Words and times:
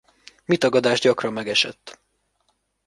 Mi 0.45 0.57
tagadás 0.57 0.99
gyakran 0.99 1.33
megesett. 1.33 1.99